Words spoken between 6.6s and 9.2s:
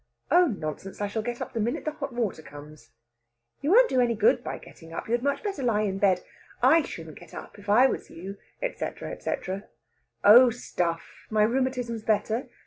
I shouldn't get up, if I was you," etc.,